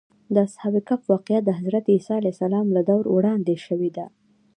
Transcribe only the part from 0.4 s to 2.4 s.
اصحاب کهف واقعه د حضرت عیسی